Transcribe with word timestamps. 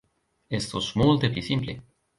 Estus 0.59 0.89
multe 1.03 1.33
pli 1.37 1.47
simple. 1.53 1.81